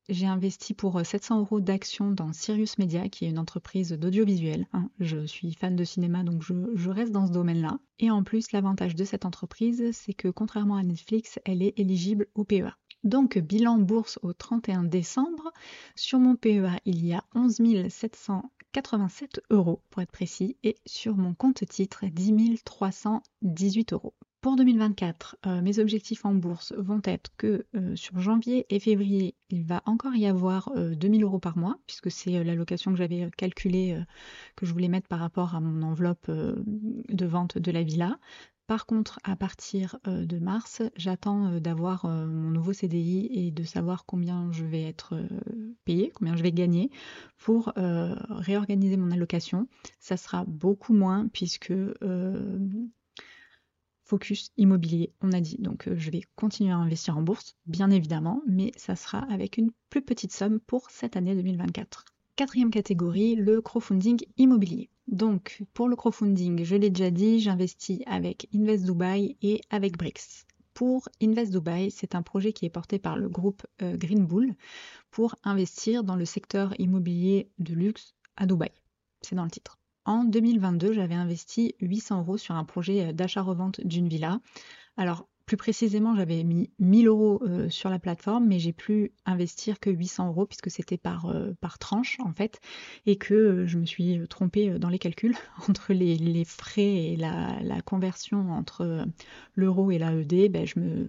j'ai 0.10 0.27
investi 0.27 0.74
pour 0.74 1.00
700 1.05 1.39
euros 1.39 1.62
d'actions 1.62 2.12
dans 2.12 2.33
Sirius 2.33 2.77
Media, 2.77 3.07
qui 3.07 3.24
est 3.24 3.29
une 3.29 3.39
entreprise 3.39 3.93
d'audiovisuel. 3.93 4.67
Hein. 4.74 4.89
Je 5.00 5.25
suis 5.25 5.53
fan 5.53 5.77
de 5.77 5.86
cinéma, 5.86 6.24
donc 6.24 6.43
je 6.43 6.89
reste 6.89 7.13
dans 7.13 7.25
ce 7.25 7.31
domaine-là. 7.31 7.79
Et 8.00 8.12
en 8.12 8.24
plus, 8.24 8.51
l'avantage 8.51 8.95
de 8.95 9.05
cette 9.05 9.25
entreprise, 9.25 9.91
c'est 9.93 10.13
que 10.13 10.27
contrairement 10.27 10.75
à 10.75 10.83
Netflix, 10.83 11.39
elle 11.45 11.62
est 11.62 11.79
éligible 11.79 12.27
au 12.36 12.43
PEA. 12.43 12.75
Donc, 13.03 13.38
bilan 13.38 13.77
bourse 13.79 14.19
au 14.22 14.33
31 14.33 14.83
décembre. 14.83 15.51
Sur 15.95 16.19
mon 16.19 16.36
PEA, 16.36 16.79
il 16.86 17.05
y 17.05 17.13
a 17.13 17.24
11 17.36 17.89
787 17.89 19.41
euros 19.50 19.81
pour 19.89 20.01
être 20.01 20.12
précis. 20.12 20.57
Et 20.63 20.77
sur 20.86 21.15
mon 21.17 21.33
compte 21.33 21.67
titre, 21.67 22.05
10 22.05 22.63
318 22.63 23.93
euros. 23.93 24.13
Pour 24.43 24.57
2024, 24.57 25.38
euh, 25.45 25.62
mes 25.62 25.79
objectifs 25.79 26.25
en 26.25 26.33
bourse 26.33 26.74
vont 26.77 27.00
être 27.05 27.31
que 27.38 27.65
euh, 27.77 27.95
sur 27.95 28.19
janvier 28.19 28.65
et 28.69 28.81
février, 28.81 29.36
il 29.50 29.63
va 29.63 29.81
encore 29.86 30.15
y 30.15 30.25
avoir 30.25 30.69
2000 30.75 31.24
euh, 31.24 31.25
euros 31.25 31.39
par 31.39 31.57
mois, 31.57 31.77
puisque 31.88 32.12
c'est 32.12 32.43
l'allocation 32.43 32.91
que 32.91 32.98
j'avais 32.98 33.29
calculée, 33.38 33.98
que 34.57 34.65
je 34.65 34.74
voulais 34.74 34.89
mettre 34.89 35.07
par 35.07 35.19
rapport 35.19 35.55
à 35.55 35.62
mon 35.62 35.81
enveloppe 35.81 36.29
de 36.29 37.25
vente 37.25 37.57
de 37.57 37.72
la 37.72 37.83
villa. 37.83 38.19
Par 38.65 38.86
contre, 38.86 39.20
à 39.24 39.36
partir 39.36 39.98
de 40.05 40.39
mars, 40.39 40.82
j'attends 40.96 41.60
d'avoir 41.60 42.08
mon 42.08 42.50
nouveau 42.50 42.72
CDI 42.74 43.27
et 43.32 43.51
de 43.51 43.63
savoir 43.63 44.05
combien 44.05 44.51
je 44.51 44.63
vais 44.63 44.84
être 44.84 45.22
payé, 45.84 46.12
combien 46.15 46.36
je 46.36 46.43
vais 46.43 46.51
gagner 46.53 46.89
pour 47.38 47.74
réorganiser 47.75 48.98
mon 48.98 49.12
allocation. 49.12 49.67
Ça 50.00 50.15
sera 50.15 50.46
beaucoup 50.46 50.93
moins 50.93 51.27
puisque 51.27 51.74
focus 54.05 54.51
immobilier, 54.58 55.12
on 55.22 55.34
a 55.34 55.41
dit. 55.41 55.58
Donc 55.60 55.89
je 55.93 56.10
vais 56.10 56.22
continuer 56.36 56.72
à 56.72 56.77
investir 56.77 57.17
en 57.17 57.22
bourse, 57.22 57.55
bien 57.65 57.89
évidemment, 57.91 58.41
mais 58.48 58.72
ça 58.77 58.96
sera 58.96 59.20
avec 59.32 59.58
une 59.58 59.72
plus 59.89 60.01
petite 60.01 60.32
somme 60.32 60.60
pour 60.62 60.89
cette 60.89 61.17
année 61.17 61.36
2024. 61.36 62.05
Quatrième 62.36 62.72
catégorie, 62.72 63.36
le 63.36 63.62
crowdfunding 63.62 64.25
immobilier. 64.38 64.89
Donc 65.07 65.63
pour 65.74 65.88
le 65.88 65.95
crowdfunding, 65.95 66.63
je 66.63 66.75
l'ai 66.75 66.89
déjà 66.89 67.12
dit, 67.12 67.39
j'investis 67.39 68.01
avec 68.05 68.48
Invest 68.53 68.86
Dubai 68.86 69.38
et 69.41 69.62
avec 69.69 69.98
BRICS. 69.98 70.45
Pour 70.74 71.07
Invest 71.22 71.51
Dubai, 71.51 71.89
c'est 71.91 72.15
un 72.15 72.24
projet 72.24 72.53
qui 72.53 72.65
est 72.65 72.69
porté 72.69 73.00
par 73.00 73.17
le 73.17 73.29
groupe 73.29 73.65
euh, 73.81 73.95
Green 73.98 74.25
Bull 74.25 74.55
pour 75.12 75.36
investir 75.43 76.03
dans 76.03 76.15
le 76.15 76.25
secteur 76.25 76.74
immobilier 76.79 77.51
de 77.60 77.74
luxe 77.74 78.15
à 78.38 78.45
Dubaï. 78.45 78.72
C'est 79.22 79.36
dans 79.36 79.43
le 79.43 79.51
titre. 79.51 79.77
En 80.05 80.24
2022, 80.24 80.93
j'avais 80.93 81.15
investi 81.15 81.75
800 81.79 82.19
euros 82.22 82.38
sur 82.38 82.55
un 82.55 82.65
projet 82.65 83.07
euh, 83.10 83.13
d'achat-revente 83.13 83.81
d'une 83.81 84.07
villa. 84.07 84.39
Alors, 84.98 85.27
plus 85.45 85.57
précisément, 85.57 86.15
j'avais 86.15 86.43
mis 86.43 86.69
1000 86.79 87.07
euros 87.07 87.41
euh, 87.43 87.69
sur 87.69 87.89
la 87.89 88.00
plateforme, 88.00 88.47
mais 88.47 88.59
j'ai 88.59 88.71
pu 88.71 89.12
investir 89.25 89.79
que 89.79 89.89
800 89.89 90.27
euros 90.27 90.45
puisque 90.45 90.71
c'était 90.71 90.97
par, 90.97 91.25
euh, 91.25 91.51
par 91.59 91.79
tranche 91.79 92.17
en 92.21 92.31
fait, 92.31 92.62
et 93.05 93.17
que 93.17 93.33
euh, 93.33 93.67
je 93.67 93.77
me 93.77 93.85
suis 93.85 94.25
trompée 94.29 94.79
dans 94.79 94.88
les 94.88 95.00
calculs 95.00 95.35
entre 95.67 95.91
les, 95.93 96.45
frais 96.45 97.12
et 97.12 97.17
la, 97.17 97.81
conversion 97.85 98.51
entre 98.51 99.05
l'euro 99.55 99.91
et 99.91 99.97
l'AED. 99.97 100.50
Ben, 100.50 100.65
je, 100.65 100.79
me, 100.79 101.07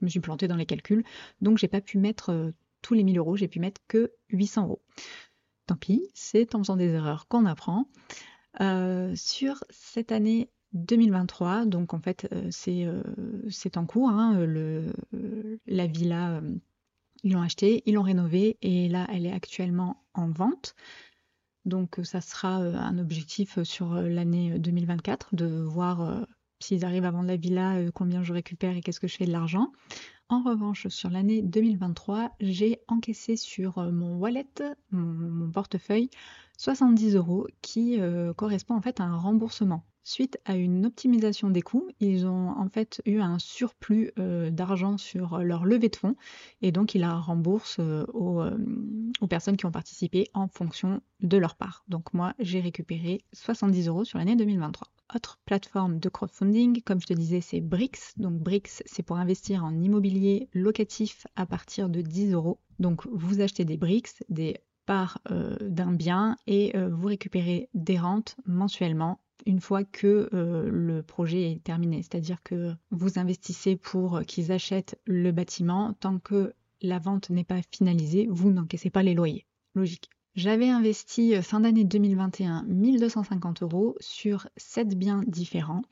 je 0.00 0.04
me 0.04 0.08
suis 0.08 0.20
plantée 0.20 0.46
dans 0.46 0.56
les 0.56 0.66
calculs, 0.66 1.04
donc 1.40 1.58
j'ai 1.58 1.68
pas 1.68 1.80
pu 1.80 1.98
mettre 1.98 2.52
tous 2.82 2.94
les 2.94 3.02
1000 3.02 3.18
euros, 3.18 3.36
j'ai 3.36 3.48
pu 3.48 3.58
mettre 3.58 3.80
que 3.88 4.12
800 4.30 4.64
euros. 4.64 4.82
Tant 5.66 5.76
pis, 5.76 6.08
c'est 6.14 6.54
en 6.54 6.58
faisant 6.58 6.76
des 6.76 6.90
erreurs 6.90 7.26
qu'on 7.26 7.46
apprend. 7.46 7.88
sur 9.14 9.64
cette 9.70 10.12
année 10.12 10.51
2023, 10.74 11.66
donc 11.66 11.92
en 11.94 12.00
fait 12.00 12.28
euh, 12.32 12.50
euh, 12.68 13.02
c'est 13.50 13.76
en 13.76 13.86
cours. 13.86 14.08
Hein, 14.08 14.46
la 15.66 15.86
villa, 15.86 16.36
euh, 16.36 16.54
ils 17.22 17.32
l'ont 17.32 17.42
achetée, 17.42 17.82
ils 17.86 17.94
l'ont 17.94 18.02
rénovée 18.02 18.56
et 18.62 18.88
là 18.88 19.06
elle 19.12 19.26
est 19.26 19.32
actuellement 19.32 20.02
en 20.14 20.30
vente. 20.30 20.74
Donc 21.64 22.00
ça 22.02 22.20
sera 22.20 22.56
un 22.56 22.98
objectif 22.98 23.62
sur 23.62 23.94
l'année 23.94 24.58
2024 24.58 25.36
de 25.36 25.46
voir 25.46 26.26
s'ils 26.58 26.84
arrivent 26.84 27.04
à 27.04 27.12
vendre 27.12 27.28
la 27.28 27.36
villa, 27.36 27.76
combien 27.94 28.24
je 28.24 28.32
récupère 28.32 28.76
et 28.76 28.80
qu'est-ce 28.80 28.98
que 28.98 29.06
je 29.06 29.16
fais 29.16 29.26
de 29.26 29.30
l'argent. 29.30 29.70
En 30.28 30.42
revanche, 30.42 30.88
sur 30.88 31.08
l'année 31.08 31.40
2023, 31.40 32.34
j'ai 32.40 32.80
encaissé 32.88 33.36
sur 33.36 33.78
mon 33.92 34.16
wallet, 34.16 34.48
mon, 34.90 35.52
portefeuille, 35.52 36.10
70 36.58 37.14
euros 37.14 37.46
qui 37.60 38.00
correspond 38.36 38.74
en 38.74 38.80
fait 38.80 38.98
à 38.98 39.04
un 39.04 39.16
remboursement 39.16 39.84
Suite 40.04 40.40
à 40.44 40.56
une 40.56 40.84
optimisation 40.84 41.48
des 41.48 41.62
coûts, 41.62 41.88
ils 42.00 42.26
ont 42.26 42.48
en 42.50 42.68
fait 42.68 43.00
eu 43.06 43.20
un 43.20 43.38
surplus 43.38 44.10
euh, 44.18 44.50
d'argent 44.50 44.98
sur 44.98 45.38
leur 45.38 45.64
levée 45.64 45.90
de 45.90 45.96
fonds 45.96 46.16
et 46.60 46.72
donc 46.72 46.96
ils 46.96 47.02
la 47.02 47.14
remboursent 47.14 47.78
euh, 47.78 48.04
euh, 48.14 48.58
aux, 49.20 49.26
personnes 49.28 49.56
qui 49.56 49.64
ont 49.64 49.70
participé 49.70 50.28
en 50.34 50.48
fonction 50.48 51.00
de 51.20 51.36
leur 51.36 51.54
part. 51.54 51.84
Donc 51.86 52.12
moi 52.14 52.34
j'ai 52.40 52.58
récupéré 52.58 53.22
70 53.32 53.86
euros 53.86 54.04
sur 54.04 54.18
l'année 54.18 54.34
2023. 54.34 54.88
Autre 55.14 55.38
plateforme 55.44 56.00
de 56.00 56.08
crowdfunding, 56.08 56.82
comme 56.82 57.00
je 57.00 57.06
te 57.06 57.14
disais, 57.14 57.40
c'est 57.40 57.60
Brix. 57.60 58.14
Donc 58.16 58.40
Brix, 58.40 58.82
c'est 58.86 59.04
pour 59.04 59.18
investir 59.18 59.64
en 59.64 59.78
immobilier 59.78 60.48
locatif 60.52 61.28
à 61.36 61.46
partir 61.46 61.88
de 61.88 62.00
10 62.00 62.32
euros. 62.32 62.58
Donc 62.80 63.06
vous 63.06 63.40
achetez 63.40 63.64
des 63.64 63.76
Brix, 63.76 64.24
des 64.30 64.58
parts 64.84 65.20
d'un 65.60 65.92
bien 65.92 66.36
et 66.48 66.72
vous 66.76 67.06
récupérez 67.06 67.68
des 67.72 67.98
rentes 67.98 68.34
mensuellement 68.46 69.20
une 69.46 69.60
fois 69.60 69.84
que 69.84 70.28
euh, 70.32 70.68
le 70.70 71.02
projet 71.02 71.52
est 71.52 71.62
terminé. 71.62 72.02
C'est-à-dire 72.02 72.42
que 72.42 72.72
vous 72.90 73.18
investissez 73.18 73.76
pour 73.76 74.22
qu'ils 74.26 74.52
achètent 74.52 74.98
le 75.04 75.32
bâtiment. 75.32 75.94
Tant 76.00 76.18
que 76.18 76.54
la 76.80 76.98
vente 76.98 77.30
n'est 77.30 77.44
pas 77.44 77.60
finalisée, 77.70 78.26
vous 78.30 78.50
n'encaissez 78.50 78.90
pas 78.90 79.02
les 79.02 79.14
loyers. 79.14 79.46
Logique. 79.74 80.10
J'avais 80.34 80.70
investi 80.70 81.34
euh, 81.34 81.42
fin 81.42 81.60
d'année 81.60 81.84
2021 81.84 82.64
1250 82.64 83.62
euros 83.62 83.96
sur 84.00 84.48
7 84.56 84.96
biens 84.96 85.22
différents. 85.26 85.82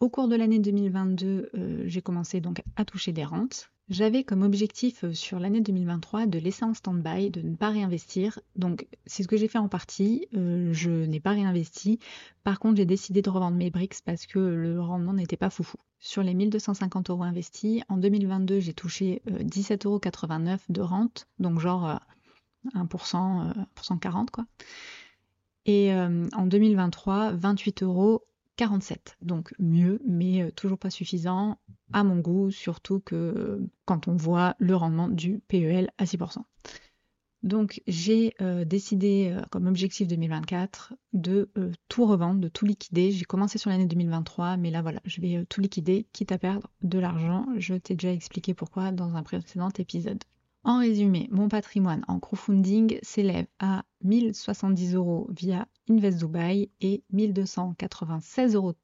Au 0.00 0.10
cours 0.10 0.28
de 0.28 0.36
l'année 0.36 0.58
2022, 0.58 1.50
euh, 1.54 1.82
j'ai 1.86 2.02
commencé 2.02 2.40
donc 2.40 2.62
à 2.74 2.84
toucher 2.84 3.12
des 3.12 3.24
rentes. 3.24 3.70
J'avais 3.88 4.24
comme 4.24 4.42
objectif 4.42 5.04
euh, 5.04 5.12
sur 5.12 5.38
l'année 5.38 5.60
2023 5.60 6.26
de 6.26 6.40
laisser 6.40 6.64
en 6.64 6.74
stand-by, 6.74 7.30
de 7.30 7.40
ne 7.40 7.54
pas 7.54 7.70
réinvestir. 7.70 8.40
Donc 8.56 8.88
c'est 9.06 9.22
ce 9.22 9.28
que 9.28 9.36
j'ai 9.36 9.46
fait 9.46 9.58
en 9.58 9.68
partie. 9.68 10.26
Euh, 10.34 10.72
je 10.72 10.90
n'ai 10.90 11.20
pas 11.20 11.30
réinvesti. 11.30 12.00
Par 12.42 12.58
contre, 12.58 12.78
j'ai 12.78 12.84
décidé 12.84 13.22
de 13.22 13.30
revendre 13.30 13.56
mes 13.56 13.70
briques 13.70 13.94
parce 14.04 14.26
que 14.26 14.40
le 14.40 14.80
rendement 14.80 15.12
n'était 15.12 15.36
pas 15.36 15.50
foufou. 15.50 15.78
Sur 16.00 16.24
les 16.24 16.34
1250 16.34 17.10
euros 17.10 17.22
investis, 17.22 17.82
en 17.88 17.96
2022, 17.96 18.58
j'ai 18.58 18.74
touché 18.74 19.22
17,89 19.26 19.86
euros 19.86 20.58
de 20.68 20.80
rente. 20.80 21.28
Donc 21.38 21.60
genre 21.60 22.00
1%, 22.74 23.54
140 23.80 24.30
quoi. 24.30 24.46
Et 25.64 25.92
en 25.92 26.46
2023, 26.46 27.32
28 27.32 27.82
euros 27.82 28.24
47. 28.56 29.16
Donc 29.22 29.54
mieux, 29.58 30.00
mais 30.06 30.42
euh, 30.42 30.50
toujours 30.50 30.78
pas 30.78 30.90
suffisant 30.90 31.58
à 31.92 32.02
mon 32.04 32.18
goût, 32.18 32.50
surtout 32.50 33.00
que 33.00 33.14
euh, 33.14 33.70
quand 33.84 34.08
on 34.08 34.16
voit 34.16 34.56
le 34.58 34.74
rendement 34.74 35.08
du 35.08 35.40
PEL 35.48 35.90
à 35.98 36.04
6%. 36.04 36.38
Donc 37.42 37.82
j'ai 37.86 38.34
euh, 38.40 38.64
décidé 38.64 39.36
comme 39.50 39.66
objectif 39.66 40.08
2024 40.08 40.94
de 41.12 41.50
tout 41.88 42.06
revendre, 42.06 42.40
de 42.40 42.48
tout 42.48 42.64
liquider. 42.64 43.12
J'ai 43.12 43.24
commencé 43.24 43.58
sur 43.58 43.70
l'année 43.70 43.86
2023, 43.86 44.56
mais 44.56 44.70
là 44.70 44.82
voilà, 44.82 45.00
je 45.04 45.20
vais 45.20 45.44
tout 45.44 45.60
liquider, 45.60 46.06
quitte 46.12 46.32
à 46.32 46.38
perdre 46.38 46.70
de 46.82 46.98
l'argent. 46.98 47.46
Je 47.56 47.74
t'ai 47.74 47.94
déjà 47.94 48.12
expliqué 48.12 48.54
pourquoi 48.54 48.90
dans 48.90 49.14
un 49.14 49.22
précédent 49.22 49.70
épisode. 49.78 50.24
En 50.66 50.80
résumé, 50.80 51.28
mon 51.30 51.48
patrimoine 51.48 52.04
en 52.08 52.18
crowdfunding 52.18 52.98
s'élève 53.00 53.46
à 53.60 53.84
1070 54.02 54.96
euros 54.96 55.28
via 55.30 55.68
Invest 55.88 56.18
Dubai 56.18 56.70
et 56.80 57.04
1296,36 57.14 58.56
euros 58.56 58.74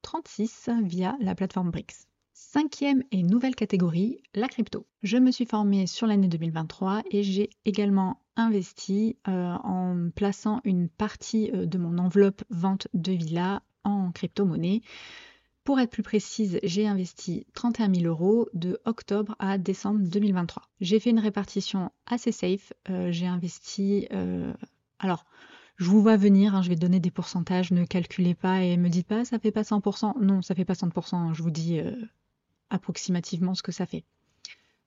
via 0.85 1.17
la 1.19 1.35
plateforme 1.35 1.73
BRICS. 1.73 2.07
Cinquième 2.35 3.03
et 3.11 3.25
nouvelle 3.25 3.57
catégorie, 3.57 4.23
la 4.33 4.47
crypto. 4.47 4.87
Je 5.03 5.17
me 5.17 5.33
suis 5.33 5.45
formée 5.45 5.89
sur 5.89 6.07
l'année 6.07 6.29
2023 6.29 7.03
et 7.11 7.25
j'ai 7.25 7.51
également 7.65 8.21
investi 8.37 9.17
euh, 9.27 9.53
en 9.65 10.11
plaçant 10.15 10.61
une 10.63 10.89
partie 10.89 11.51
euh, 11.53 11.67
de 11.67 11.79
mon 11.79 11.99
enveloppe 11.99 12.45
vente 12.49 12.87
de 12.95 13.11
villa 13.11 13.61
en 13.83 14.13
crypto-monnaie. 14.13 14.83
Pour 15.65 15.79
être 15.79 15.91
plus 15.91 16.03
précise, 16.03 16.59
j'ai 16.65 16.89
investi 16.89 17.47
31 17.55 17.95
000 17.95 18.07
euros 18.07 18.49
de 18.53 18.81
octobre 18.85 19.37
à 19.39 19.59
décembre 19.59 20.01
2023. 20.01 20.65
J'ai 20.81 20.99
fait 20.99 21.11
une 21.11 21.21
répartition 21.21 21.93
assez 22.07 22.33
safe. 22.33 22.73
Euh, 22.91 23.13
j'ai 23.13 23.29
investi. 23.29 24.09
Euh, 24.11 24.53
alors, 24.99 25.25
je 25.77 25.85
vous 25.85 26.03
vois 26.03 26.17
venir, 26.17 26.57
hein, 26.57 26.63
je 26.63 26.69
vais 26.69 26.75
donner 26.75 26.99
des 26.99 27.13
pourcentages, 27.13 27.71
ne 27.71 27.85
calculez 27.85 28.35
pas 28.35 28.63
et 28.63 28.77
me 28.77 28.89
dites 28.89 29.07
pas 29.07 29.25
ça 29.25 29.39
fait 29.39 29.53
pas 29.53 29.63
100%. 29.63 30.21
Non, 30.21 30.43
ça 30.43 30.57
fait 30.57 30.65
pas 30.65 30.75
100%, 30.75 31.33
je 31.33 31.43
vous 31.45 31.53
dis 31.53 31.79
euh, 31.79 31.95
approximativement 32.71 33.55
ce 33.55 33.63
que 33.63 33.73
ça 33.73 33.87
fait. 33.87 34.05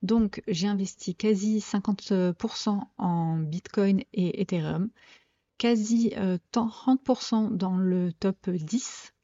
Donc, 0.01 0.43
j'ai 0.49 0.67
investi 0.67 1.15
quasi 1.15 1.59
50% 1.59 2.81
en 2.97 3.37
Bitcoin 3.37 4.03
et 4.11 4.41
Ethereum, 4.41 4.89
quasi 5.57 6.13
30% 6.53 7.55
dans 7.55 7.77
le 7.77 8.11
top 8.11 8.49
10 8.49 9.14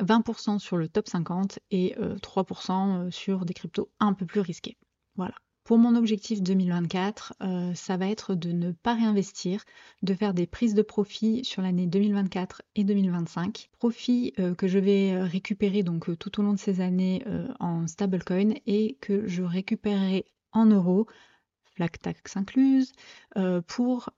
20% 0.00 0.58
sur 0.58 0.76
le 0.76 0.88
top 0.88 1.08
50 1.08 1.58
et 1.70 1.94
3% 2.22 2.70
euh, 2.70 3.06
euh, 3.06 3.10
sur 3.10 3.44
des 3.44 3.54
cryptos 3.54 3.90
un 4.00 4.12
peu 4.14 4.26
plus 4.26 4.40
risqués. 4.40 4.76
Voilà. 5.16 5.34
Pour 5.64 5.76
mon 5.76 5.96
objectif 5.96 6.42
2024, 6.42 7.34
euh, 7.42 7.74
ça 7.74 7.98
va 7.98 8.08
être 8.08 8.34
de 8.34 8.52
ne 8.52 8.72
pas 8.72 8.94
réinvestir, 8.94 9.64
de 10.02 10.14
faire 10.14 10.32
des 10.32 10.46
prises 10.46 10.74
de 10.74 10.80
profit 10.80 11.44
sur 11.44 11.60
l'année 11.60 11.86
2024 11.86 12.62
et 12.74 12.84
2025. 12.84 13.68
Profit 13.78 14.32
que 14.56 14.66
je 14.66 14.78
vais 14.78 15.22
récupérer 15.22 15.82
donc 15.82 16.18
tout 16.18 16.40
au 16.40 16.42
long 16.42 16.54
de 16.54 16.58
ces 16.58 16.80
années 16.80 17.22
en 17.60 17.86
stablecoin 17.86 18.54
et 18.66 18.96
que 19.02 19.26
je 19.26 19.42
récupérerai 19.42 20.24
en 20.52 20.64
euros 20.64 21.06
flag 21.74 21.98
tax 22.00 22.36
incluse, 22.36 22.92
pour 23.66 24.10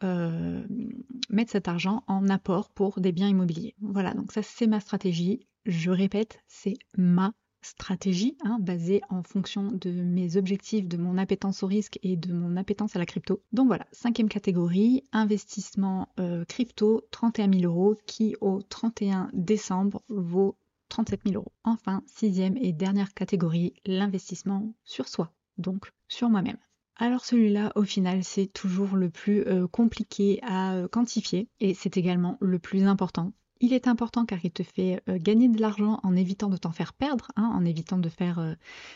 mettre 1.31 1.51
cet 1.51 1.67
argent 1.67 2.05
en 2.07 2.29
apport 2.29 2.71
pour 2.71 3.01
des 3.01 3.13
biens 3.13 3.29
immobiliers. 3.29 3.75
Voilà, 3.81 4.15
donc 4.15 4.33
ça 4.33 4.43
c'est 4.43 4.69
ma 4.69 4.79
stratégie. 4.79 5.41
Je 5.67 5.91
répète, 5.91 6.41
c'est 6.49 6.75
ma 6.97 7.33
stratégie 7.63 8.37
hein, 8.45 8.59
basée 8.61 9.03
en 9.11 9.23
fonction 9.23 9.71
de 9.73 9.91
mes 9.91 10.37
objectifs, 10.37 10.89
de 10.89 10.97
mon 10.97 11.19
appétence 11.19 11.63
au 11.63 11.67
risque 11.67 11.99
et 12.03 12.17
de 12.17 12.33
mon 12.33 12.57
appétence 12.57 12.97
à 12.97 12.99
la 12.99 13.07
crypto. 13.07 13.43
Donc 13.53 13.67
voilà, 13.67 13.87
cinquième 13.93 14.29
catégorie, 14.29 15.05
investissement 15.13 16.09
euh, 16.19 16.45
crypto, 16.47 17.03
31 17.11 17.53
000 17.53 17.65
euros 17.65 17.97
qui 18.07 18.35
au 18.41 18.63
31 18.63 19.31
décembre 19.33 20.03
vaut 20.09 20.57
37 20.89 21.21
000 21.27 21.37
euros. 21.37 21.53
Enfin, 21.65 22.03
sixième 22.07 22.57
et 22.57 22.73
dernière 22.73 23.15
catégorie, 23.15 23.75
l'investissement 23.85 24.75
sur 24.85 25.09
soi, 25.09 25.33
donc 25.59 25.93
sur 26.09 26.31
moi-même. 26.31 26.59
Alors 26.97 27.25
celui-là, 27.25 27.73
au 27.77 27.85
final, 27.85 28.25
c'est 28.25 28.47
toujours 28.47 28.97
le 28.97 29.09
plus 29.09 29.47
euh, 29.47 29.67
compliqué 29.67 30.39
à 30.43 30.75
euh, 30.75 30.89
quantifier 30.89 31.49
et 31.61 31.73
c'est 31.75 31.97
également 31.97 32.37
le 32.41 32.59
plus 32.59 32.85
important 32.85 33.33
Il 33.63 33.75
est 33.75 33.89
important 33.89 34.25
car 34.25 34.39
il 34.43 34.51
te 34.51 34.63
fait 34.63 35.03
euh, 35.09 35.19
gagner 35.19 35.49
de 35.49 35.61
l'argent 35.61 36.01
en 36.03 36.17
évitant 36.17 36.49
de 36.49 36.57
t'en 36.57 36.73
faire 36.73 36.95
perdre, 36.95 37.29
hein, 37.37 37.51
en 37.55 37.67
évitant 37.67 37.99
de 37.99 38.09
faire 38.09 38.39
euh, 38.39 38.55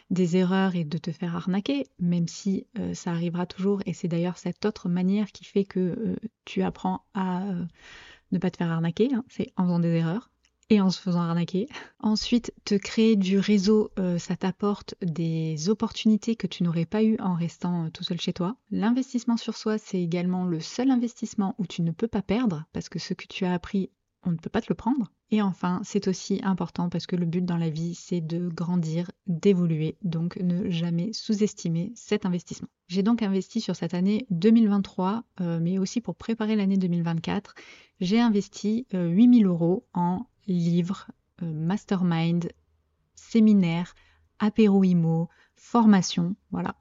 des 0.08 0.38
erreurs 0.38 0.74
et 0.74 0.84
de 0.84 0.96
te 0.96 1.12
faire 1.12 1.36
arnaquer, 1.36 1.86
même 1.98 2.28
si 2.28 2.66
euh, 2.78 2.94
ça 2.94 3.10
arrivera 3.10 3.44
toujours. 3.44 3.82
Et 3.84 3.92
c'est 3.92 4.08
d'ailleurs 4.08 4.38
cette 4.38 4.64
autre 4.64 4.88
manière 4.88 5.32
qui 5.32 5.44
fait 5.44 5.64
que 5.64 6.16
tu 6.46 6.62
apprends 6.62 7.04
à 7.12 7.44
ne 8.32 8.38
pas 8.38 8.50
te 8.50 8.56
faire 8.56 8.70
arnaquer, 8.70 9.10
hein, 9.12 9.24
c'est 9.28 9.52
en 9.56 9.64
faisant 9.64 9.80
des 9.80 9.90
erreurs 9.90 10.30
et 10.70 10.80
en 10.80 10.88
se 10.88 10.98
faisant 10.98 11.20
arnaquer. 11.20 11.68
Ensuite, 12.00 12.54
te 12.64 12.74
créer 12.74 13.16
du 13.16 13.38
réseau, 13.38 13.90
ça 14.18 14.34
t'apporte 14.34 14.94
des 15.02 15.68
opportunités 15.68 16.36
que 16.36 16.46
tu 16.46 16.62
n'aurais 16.62 16.86
pas 16.86 17.02
eues 17.02 17.18
en 17.20 17.34
restant 17.34 17.90
tout 17.90 18.02
seul 18.02 18.18
chez 18.18 18.32
toi. 18.32 18.56
L'investissement 18.70 19.36
sur 19.36 19.58
soi, 19.58 19.76
c'est 19.76 20.00
également 20.00 20.46
le 20.46 20.60
seul 20.60 20.90
investissement 20.90 21.54
où 21.58 21.66
tu 21.66 21.82
ne 21.82 21.90
peux 21.90 22.08
pas 22.08 22.22
perdre 22.22 22.64
parce 22.72 22.88
que 22.88 22.98
ce 22.98 23.12
que 23.12 23.26
tu 23.26 23.44
as 23.44 23.52
appris 23.52 23.90
on 24.26 24.32
ne 24.32 24.36
peut 24.36 24.50
pas 24.50 24.60
te 24.60 24.66
le 24.68 24.74
prendre. 24.74 25.12
Et 25.30 25.42
enfin, 25.42 25.80
c'est 25.84 26.08
aussi 26.08 26.40
important 26.42 26.88
parce 26.88 27.06
que 27.06 27.16
le 27.16 27.26
but 27.26 27.44
dans 27.44 27.56
la 27.56 27.70
vie, 27.70 27.94
c'est 27.94 28.20
de 28.20 28.48
grandir, 28.48 29.10
d'évoluer, 29.26 29.96
donc 30.02 30.36
ne 30.36 30.70
jamais 30.70 31.12
sous-estimer 31.12 31.92
cet 31.94 32.26
investissement. 32.26 32.68
J'ai 32.88 33.02
donc 33.02 33.22
investi 33.22 33.60
sur 33.60 33.76
cette 33.76 33.94
année 33.94 34.26
2023, 34.30 35.24
euh, 35.40 35.58
mais 35.60 35.78
aussi 35.78 36.00
pour 36.00 36.16
préparer 36.16 36.56
l'année 36.56 36.76
2024, 36.76 37.54
j'ai 38.00 38.20
investi 38.20 38.86
8000 38.92 39.46
euh, 39.46 39.48
euros 39.48 39.86
en 39.94 40.26
livres, 40.46 41.10
euh, 41.42 41.52
mastermind, 41.52 42.50
séminaires, 43.14 43.94
apéro 44.38 44.84
IMO, 44.84 45.28
formation, 45.56 46.36
voilà, 46.50 46.76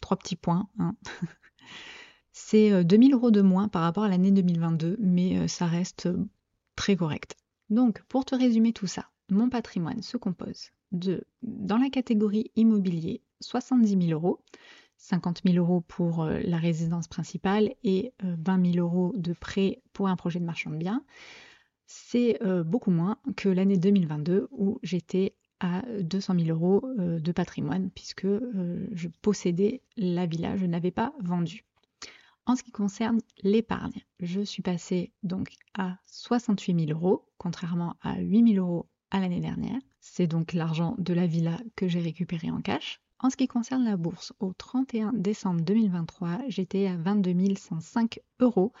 trois 0.00 0.16
petits 0.16 0.36
points. 0.36 0.68
Hein. 0.78 0.94
C'est 2.32 2.84
2000 2.84 3.14
euros 3.14 3.30
de 3.32 3.42
moins 3.42 3.68
par 3.68 3.82
rapport 3.82 4.04
à 4.04 4.08
l'année 4.08 4.30
2022, 4.30 4.96
mais 5.00 5.48
ça 5.48 5.66
reste 5.66 6.08
très 6.78 6.94
correct. 6.94 7.36
Donc, 7.70 8.02
pour 8.04 8.24
te 8.24 8.36
résumer 8.36 8.72
tout 8.72 8.86
ça, 8.86 9.10
mon 9.30 9.50
patrimoine 9.50 10.00
se 10.00 10.16
compose 10.16 10.70
de, 10.92 11.24
dans 11.42 11.76
la 11.76 11.90
catégorie 11.90 12.52
immobilier, 12.54 13.20
70 13.40 14.06
000 14.06 14.12
euros, 14.12 14.40
50 14.96 15.42
000 15.44 15.56
euros 15.58 15.80
pour 15.80 16.22
euh, 16.22 16.38
la 16.44 16.56
résidence 16.56 17.08
principale 17.08 17.74
et 17.82 18.12
20 18.22 18.60
euh, 18.60 18.72
000 18.72 18.86
euros 18.86 19.12
de 19.16 19.32
prêt 19.32 19.82
pour 19.92 20.06
un 20.06 20.14
projet 20.14 20.38
de 20.38 20.44
marchand 20.44 20.70
de 20.70 20.76
biens. 20.76 21.04
C'est 21.86 22.40
euh, 22.42 22.62
beaucoup 22.62 22.92
moins 22.92 23.18
que 23.36 23.48
l'année 23.48 23.76
2022 23.76 24.46
où 24.52 24.78
j'étais 24.84 25.34
à 25.58 25.82
200 26.00 26.34
000 26.44 26.48
euros 26.50 26.88
de 26.96 27.32
patrimoine 27.32 27.90
puisque 27.90 28.28
je 28.28 29.08
possédais 29.22 29.82
la 29.96 30.24
villa, 30.24 30.56
je 30.56 30.66
n'avais 30.66 30.92
pas 30.92 31.12
vendu. 31.20 31.64
En 32.48 32.56
ce 32.56 32.62
qui 32.62 32.72
concerne 32.72 33.20
l'épargne, 33.42 34.06
je 34.20 34.40
suis 34.40 34.62
passée 34.62 35.12
donc 35.22 35.50
à 35.74 35.98
68 36.06 36.86
000 36.86 36.98
euros, 36.98 37.26
contrairement 37.36 37.96
à 38.00 38.18
8 38.18 38.54
000 38.54 38.66
euros 38.66 38.86
à 39.10 39.20
l'année 39.20 39.40
dernière. 39.40 39.78
C'est 40.00 40.26
donc 40.26 40.54
l'argent 40.54 40.94
de 40.96 41.12
la 41.12 41.26
villa 41.26 41.60
que 41.76 41.88
j'ai 41.88 42.00
récupéré 42.00 42.50
en 42.50 42.62
cash. 42.62 43.02
En 43.18 43.28
ce 43.28 43.36
qui 43.36 43.48
concerne 43.48 43.84
la 43.84 43.98
bourse, 43.98 44.32
au 44.40 44.54
31 44.54 45.12
décembre 45.12 45.60
2023, 45.60 46.38
j'étais 46.48 46.86
à 46.86 46.96
22 46.96 47.54
105 47.54 48.18
euros, 48.40 48.72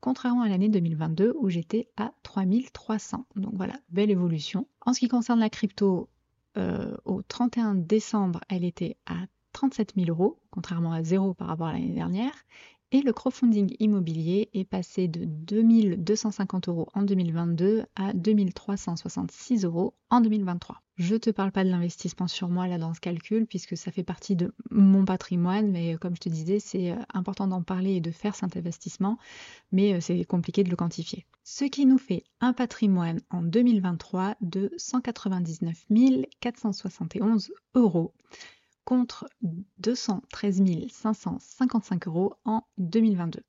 contrairement 0.00 0.42
à 0.42 0.48
l'année 0.48 0.68
2022 0.68 1.34
où 1.40 1.48
j'étais 1.48 1.88
à 1.96 2.12
3 2.22 2.44
300. 2.72 3.26
Donc 3.34 3.54
voilà, 3.54 3.74
belle 3.88 4.12
évolution. 4.12 4.68
En 4.86 4.92
ce 4.92 5.00
qui 5.00 5.08
concerne 5.08 5.40
la 5.40 5.50
crypto, 5.50 6.08
euh, 6.56 6.96
au 7.04 7.22
31 7.22 7.74
décembre, 7.74 8.42
elle 8.48 8.64
était 8.64 8.96
à 9.06 9.26
37 9.54 9.94
000 9.96 10.08
euros, 10.08 10.38
contrairement 10.52 10.92
à 10.92 11.02
zéro 11.02 11.34
par 11.34 11.48
rapport 11.48 11.66
à 11.66 11.72
l'année 11.72 11.94
dernière. 11.94 12.32
Et 12.90 13.02
le 13.02 13.12
crowdfunding 13.12 13.76
immobilier 13.80 14.48
est 14.54 14.64
passé 14.64 15.08
de 15.08 15.26
2250 15.26 16.68
euros 16.68 16.88
en 16.94 17.02
2022 17.02 17.84
à 17.96 18.14
2366 18.14 19.66
euros 19.66 19.92
en 20.08 20.22
2023. 20.22 20.80
Je 20.96 21.14
ne 21.14 21.18
te 21.18 21.28
parle 21.28 21.52
pas 21.52 21.64
de 21.64 21.68
l'investissement 21.68 22.28
sur 22.28 22.48
moi 22.48 22.66
là 22.66 22.78
dans 22.78 22.94
ce 22.94 23.00
calcul 23.00 23.46
puisque 23.46 23.76
ça 23.76 23.92
fait 23.92 24.02
partie 24.02 24.36
de 24.36 24.54
mon 24.70 25.04
patrimoine, 25.04 25.70
mais 25.70 25.96
comme 25.98 26.16
je 26.16 26.20
te 26.20 26.30
disais, 26.30 26.60
c'est 26.60 26.92
euh, 26.92 26.96
important 27.12 27.46
d'en 27.46 27.62
parler 27.62 27.96
et 27.96 28.00
de 28.00 28.10
faire 28.10 28.34
cet 28.34 28.56
investissement, 28.56 29.18
mais 29.70 29.92
euh, 29.92 30.00
c'est 30.00 30.24
compliqué 30.24 30.64
de 30.64 30.70
le 30.70 30.76
quantifier. 30.76 31.26
Ce 31.44 31.66
qui 31.66 31.84
nous 31.84 31.98
fait 31.98 32.24
un 32.40 32.54
patrimoine 32.54 33.20
en 33.30 33.42
2023 33.42 34.36
de 34.40 34.72
199 34.78 35.86
471 36.40 37.52
euros 37.74 38.14
contre 38.88 39.28
213 39.80 40.62
555 40.88 42.06
euros 42.06 42.32
en 42.46 42.62
2022. 42.78 43.40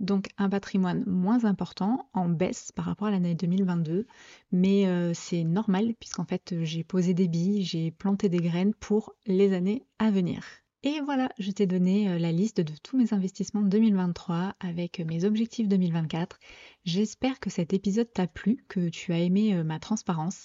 Donc 0.00 0.28
un 0.36 0.50
patrimoine 0.50 1.02
moins 1.06 1.46
important, 1.46 2.10
en 2.12 2.28
baisse 2.28 2.72
par 2.72 2.84
rapport 2.84 3.08
à 3.08 3.10
l'année 3.10 3.34
2022, 3.34 4.06
mais 4.50 4.86
euh, 4.86 5.14
c'est 5.14 5.44
normal 5.44 5.94
puisqu'en 5.98 6.26
fait 6.26 6.56
j'ai 6.62 6.84
posé 6.84 7.14
des 7.14 7.26
billes, 7.26 7.64
j'ai 7.64 7.90
planté 7.90 8.28
des 8.28 8.40
graines 8.40 8.74
pour 8.74 9.14
les 9.24 9.54
années 9.54 9.86
à 9.98 10.10
venir. 10.10 10.44
Et 10.82 11.00
voilà, 11.00 11.30
je 11.38 11.52
t'ai 11.52 11.66
donné 11.66 12.10
euh, 12.10 12.18
la 12.18 12.30
liste 12.30 12.60
de 12.60 12.74
tous 12.82 12.98
mes 12.98 13.14
investissements 13.14 13.62
2023 13.62 14.56
avec 14.60 14.98
mes 15.00 15.24
objectifs 15.24 15.68
2024. 15.68 16.38
J'espère 16.84 17.40
que 17.40 17.48
cet 17.48 17.72
épisode 17.72 18.12
t'a 18.12 18.26
plu, 18.26 18.62
que 18.68 18.90
tu 18.90 19.14
as 19.14 19.20
aimé 19.20 19.54
euh, 19.54 19.64
ma 19.64 19.80
transparence. 19.80 20.44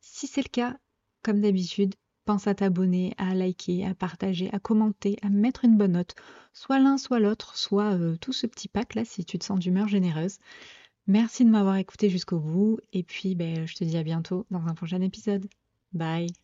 Si 0.00 0.28
c'est 0.28 0.44
le 0.44 0.50
cas, 0.50 0.78
comme 1.24 1.40
d'habitude, 1.40 1.96
pense 2.28 2.46
à 2.46 2.54
t'abonner, 2.54 3.14
à 3.16 3.34
liker, 3.34 3.86
à 3.86 3.94
partager, 3.94 4.50
à 4.52 4.58
commenter, 4.58 5.16
à 5.22 5.30
mettre 5.30 5.64
une 5.64 5.78
bonne 5.78 5.92
note, 5.92 6.14
soit 6.52 6.78
l'un, 6.78 6.98
soit 6.98 7.20
l'autre, 7.20 7.56
soit 7.56 7.94
euh, 7.94 8.18
tout 8.20 8.34
ce 8.34 8.46
petit 8.46 8.68
pack 8.68 8.94
là 8.96 9.04
si 9.06 9.24
tu 9.24 9.38
te 9.38 9.46
sens 9.46 9.58
d'humeur 9.58 9.88
généreuse. 9.88 10.36
Merci 11.06 11.46
de 11.46 11.50
m'avoir 11.50 11.76
écouté 11.76 12.10
jusqu'au 12.10 12.38
bout 12.38 12.80
et 12.92 13.02
puis 13.02 13.34
ben, 13.34 13.66
je 13.66 13.74
te 13.76 13.84
dis 13.84 13.96
à 13.96 14.02
bientôt 14.02 14.44
dans 14.50 14.66
un 14.66 14.74
prochain 14.74 15.00
épisode. 15.00 15.48
Bye 15.94 16.38